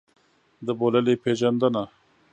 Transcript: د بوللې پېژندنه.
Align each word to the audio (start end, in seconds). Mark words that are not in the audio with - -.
د 0.65 0.67
بوللې 0.79 1.15
پېژندنه. 1.23 1.83